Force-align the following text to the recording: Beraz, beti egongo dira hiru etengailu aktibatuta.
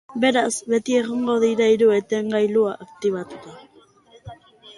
Beraz, 0.21 0.51
beti 0.71 0.95
egongo 0.99 1.35
dira 1.43 1.67
hiru 1.73 1.91
etengailu 1.99 2.65
aktibatuta. 2.71 3.55